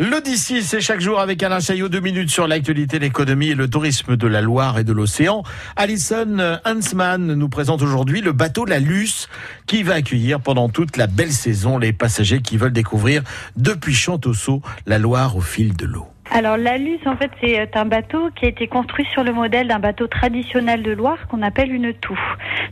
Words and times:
L'Odyssée, 0.00 0.60
c'est 0.62 0.80
chaque 0.80 1.00
jour 1.00 1.20
avec 1.20 1.40
Alain 1.44 1.60
Chaillot, 1.60 1.88
deux 1.88 2.00
minutes 2.00 2.28
sur 2.28 2.48
l'actualité, 2.48 2.98
l'économie 2.98 3.50
et 3.50 3.54
le 3.54 3.70
tourisme 3.70 4.16
de 4.16 4.26
la 4.26 4.40
Loire 4.40 4.76
et 4.80 4.82
de 4.82 4.92
l'océan. 4.92 5.44
Alison 5.76 6.58
Hansman 6.64 7.34
nous 7.34 7.48
présente 7.48 7.80
aujourd'hui 7.80 8.20
le 8.20 8.32
bateau 8.32 8.64
La 8.64 8.80
Luce 8.80 9.28
qui 9.66 9.84
va 9.84 9.94
accueillir 9.94 10.40
pendant 10.40 10.68
toute 10.68 10.96
la 10.96 11.06
belle 11.06 11.32
saison 11.32 11.78
les 11.78 11.92
passagers 11.92 12.42
qui 12.42 12.56
veulent 12.56 12.72
découvrir 12.72 13.22
depuis 13.54 13.94
Chantosso 13.94 14.62
la 14.86 14.98
Loire 14.98 15.36
au 15.36 15.40
fil 15.40 15.76
de 15.76 15.86
l'eau. 15.86 16.13
Alors 16.36 16.56
l'Alus, 16.56 16.98
en 17.06 17.16
fait, 17.16 17.30
c'est 17.40 17.60
euh, 17.60 17.66
un 17.74 17.84
bateau 17.84 18.28
qui 18.34 18.44
a 18.46 18.48
été 18.48 18.66
construit 18.66 19.06
sur 19.12 19.22
le 19.22 19.32
modèle 19.32 19.68
d'un 19.68 19.78
bateau 19.78 20.08
traditionnel 20.08 20.82
de 20.82 20.90
Loire 20.90 21.28
qu'on 21.28 21.42
appelle 21.42 21.72
une 21.72 21.94
toux. 21.94 22.18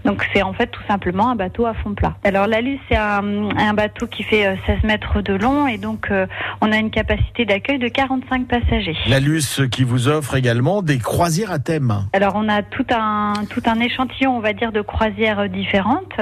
Donc 0.04 0.26
c'est 0.34 0.42
en 0.42 0.52
fait 0.52 0.66
tout 0.66 0.82
simplement 0.88 1.30
un 1.30 1.36
bateau 1.36 1.66
à 1.66 1.74
fond 1.74 1.94
plat. 1.94 2.16
Alors 2.24 2.48
l'Alus, 2.48 2.80
c'est 2.88 2.96
un, 2.96 3.50
un, 3.56 3.72
bateau 3.72 4.08
qui 4.08 4.24
fait 4.24 4.58
16 4.66 4.78
euh, 4.82 4.86
mètres 4.88 5.22
de 5.22 5.34
long 5.34 5.68
et 5.68 5.78
donc 5.78 6.10
euh, 6.10 6.26
on 6.60 6.72
a 6.72 6.76
une 6.76 6.90
capacité 6.90 7.44
d'accueil 7.44 7.78
de 7.78 7.86
45 7.86 8.48
passagers. 8.48 8.96
L'Alus 9.06 9.60
qui 9.70 9.84
vous 9.84 10.08
offre 10.08 10.34
également 10.34 10.82
des 10.82 10.98
croisières 10.98 11.52
à 11.52 11.60
thème. 11.60 11.94
Alors 12.14 12.32
on 12.34 12.48
a 12.48 12.62
tout 12.62 12.86
un, 12.90 13.34
tout 13.48 13.62
un 13.66 13.78
échantillon, 13.78 14.36
on 14.36 14.40
va 14.40 14.54
dire, 14.54 14.72
de 14.72 14.80
croisières 14.80 15.48
différentes 15.48 16.16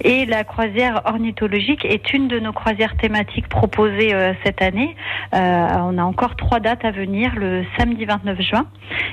et 0.00 0.24
la 0.24 0.44
croisière 0.44 1.02
ornithologique 1.04 1.84
est 1.84 2.14
une 2.14 2.26
de 2.26 2.38
nos 2.38 2.54
croisières 2.54 2.96
thématiques 2.96 3.48
proposées 3.48 4.14
cette 4.44 4.62
année. 4.62 4.96
on 5.32 5.98
a 5.98 6.02
encore 6.02 6.36
trois 6.36 6.58
dates 6.58 6.85
venir 6.90 7.34
le 7.36 7.64
samedi 7.78 8.04
29 8.04 8.40
juin. 8.40 8.66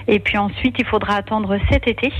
Et 0.07 0.19
puis 0.19 0.37
ensuite, 0.37 0.75
il 0.79 0.85
faudra 0.85 1.15
attendre 1.15 1.57
cet 1.69 1.87
été 1.87 2.11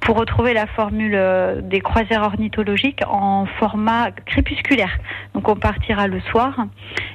pour 0.00 0.16
retrouver 0.16 0.54
la 0.54 0.66
formule 0.66 1.14
euh, 1.14 1.60
des 1.60 1.80
croisières 1.80 2.22
ornithologiques 2.22 3.02
en 3.08 3.46
format 3.58 4.10
crépusculaire. 4.26 4.98
Donc 5.34 5.48
on 5.48 5.56
partira 5.56 6.06
le 6.06 6.20
soir. 6.20 6.66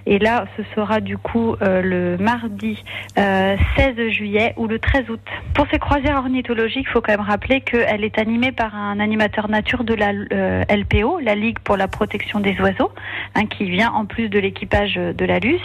Et 0.06 0.20
là, 0.20 0.46
ce 0.58 0.64
sera 0.76 1.00
du 1.00 1.18
coup 1.18 1.56
euh, 1.62 1.82
le 1.82 2.18
mardi 2.24 2.84
16 3.16 3.18
euh, 3.18 4.10
juillet 4.10 4.54
ou 4.58 4.68
le 4.68 4.80
13 4.80 5.10
août. 5.10 5.20
Pour 5.54 5.68
ces 5.72 5.80
croisières 5.80 6.18
ornithologiques, 6.18 6.86
il 6.88 6.92
faut 6.92 7.02
quand 7.02 7.14
même 7.14 7.22
rappeler 7.22 7.62
qu'elle 7.62 8.04
est 8.04 8.20
animée 8.20 8.52
par 8.52 8.76
un 8.76 9.00
animateur 9.00 9.50
nature 9.50 9.84
de 9.84 9.94
la 9.94 10.12
LPO, 10.14 11.20
la 11.20 11.36
Ligue 11.36 11.60
pour 11.60 11.78
la 11.78 11.88
protection 11.88 12.40
des 12.40 12.60
oiseaux, 12.60 12.92
hein, 13.36 13.46
qui 13.46 13.70
vient 13.70 13.92
en 13.92 14.06
plus 14.06 14.30
de 14.30 14.40
l'équipage 14.40 14.96
de 14.96 15.26
la 15.26 15.40
Luce. 15.40 15.62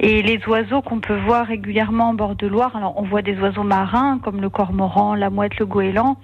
Et 0.00 0.22
les 0.22 0.40
oiseaux 0.46 0.82
qu'on 0.82 1.00
peut 1.00 1.16
voir 1.16 1.50
régulièrement 1.56 2.10
en 2.10 2.14
bord 2.14 2.34
de 2.34 2.46
Loire. 2.46 2.76
Alors, 2.76 2.92
on 2.98 3.02
voit 3.02 3.22
des 3.22 3.34
oiseaux 3.38 3.62
marins 3.62 4.20
comme 4.22 4.42
le 4.42 4.50
cormoran, 4.50 5.14
la 5.14 5.30
mouette, 5.30 5.58
le 5.58 5.64
goéland. 5.64 6.18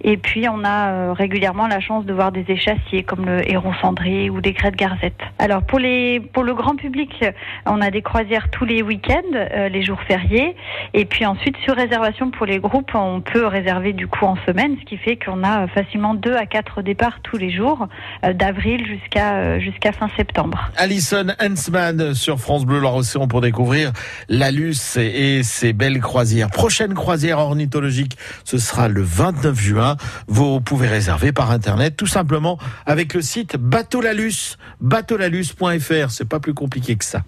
Et 0.00 0.16
puis, 0.16 0.48
on 0.48 0.62
a 0.62 0.92
euh, 0.92 1.12
régulièrement 1.12 1.66
la 1.66 1.80
chance 1.80 2.04
de 2.04 2.12
voir 2.12 2.30
des 2.30 2.44
échassiers 2.46 3.02
comme 3.02 3.26
le 3.26 3.50
héron 3.50 3.72
cendré 3.82 4.30
ou 4.30 4.40
des 4.40 4.52
crêtes 4.52 4.76
garzette. 4.76 5.18
Alors, 5.40 5.64
pour, 5.64 5.80
les, 5.80 6.20
pour 6.20 6.44
le 6.44 6.54
grand 6.54 6.76
public, 6.76 7.24
on 7.66 7.80
a 7.80 7.90
des 7.90 8.00
croisières 8.00 8.48
tous 8.52 8.64
les 8.64 8.80
week-ends, 8.80 9.34
euh, 9.34 9.68
les 9.68 9.82
jours 9.82 10.00
fériés. 10.06 10.54
Et 10.94 11.04
puis 11.04 11.26
ensuite, 11.26 11.56
sur 11.64 11.74
réservation 11.74 12.30
pour 12.30 12.46
les 12.46 12.60
groupes, 12.60 12.94
on 12.94 13.20
peut 13.20 13.46
réserver 13.46 13.92
du 13.92 14.06
coup 14.06 14.24
en 14.24 14.36
semaine, 14.46 14.76
ce 14.78 14.84
qui 14.84 14.98
fait 14.98 15.16
qu'on 15.16 15.42
a 15.42 15.66
facilement 15.66 16.14
deux 16.14 16.36
à 16.36 16.46
quatre 16.46 16.80
départs 16.80 17.18
tous 17.24 17.38
les 17.38 17.50
jours, 17.50 17.88
euh, 18.24 18.32
d'avril 18.32 18.86
jusqu'à 18.86 19.58
jusqu'à 19.58 19.90
fin 19.90 20.08
septembre. 20.16 20.70
Alison 20.76 21.26
Hensman 21.42 22.14
sur 22.14 22.38
France 22.38 22.64
Bleu 22.64 22.78
Loire-Océan 22.78 23.26
pour 23.26 23.40
découvrir 23.40 23.90
la 24.28 24.52
et 24.96 25.42
ses 25.42 25.72
belles 25.72 26.00
croisières. 26.00 26.50
Prochaine 26.50 26.94
croisière 26.94 27.38
ornithologique, 27.38 28.16
ce 28.44 28.58
sera 28.58 28.88
le 28.88 29.02
29 29.02 29.58
juin. 29.58 29.96
Vous 30.26 30.60
pouvez 30.60 30.88
réserver 30.88 31.32
par 31.32 31.50
internet 31.50 31.96
tout 31.96 32.06
simplement 32.06 32.58
avec 32.86 33.14
le 33.14 33.22
site 33.22 33.56
Bateau 33.56 34.00
Lalus, 34.00 34.56
bateaulalus.fr. 34.80 36.10
C'est 36.10 36.28
pas 36.28 36.40
plus 36.40 36.54
compliqué 36.54 36.96
que 36.96 37.04
ça. 37.04 37.22